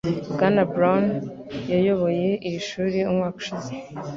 Bwana 0.33 0.61
Brown 0.73 1.05
yayoboye 1.71 2.29
iri 2.47 2.59
shuri 2.69 2.97
umwaka 3.11 3.35
ushize. 3.41 3.71